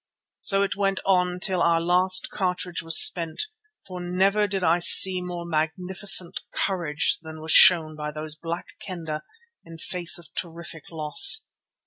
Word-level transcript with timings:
So 0.39 0.63
it 0.63 0.75
went 0.75 0.99
on 1.05 1.39
till 1.39 1.61
our 1.61 1.79
last 1.79 2.29
cartridge 2.31 2.81
was 2.81 2.99
spent, 2.99 3.43
for 3.85 4.01
never 4.01 4.47
did 4.47 4.63
I 4.63 4.79
see 4.79 5.21
more 5.21 5.45
magnificent 5.45 6.39
courage 6.51 7.19
than 7.21 7.39
was 7.39 7.51
shown 7.51 7.95
by 7.95 8.09
those 8.09 8.33
Black 8.35 8.69
Kendah 8.79 9.21
in 9.63 9.73
the 9.73 9.77
face 9.79 10.17
of 10.17 10.33
terrific 10.33 10.89
loss. 10.89 11.45